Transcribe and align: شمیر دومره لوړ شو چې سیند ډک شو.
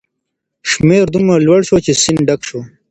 شمیر 0.69 1.05
دومره 1.13 1.37
لوړ 1.47 1.59
شو 1.67 1.77
چې 1.85 1.91
سیند 2.03 2.21
ډک 2.27 2.41
شو. 2.47 2.59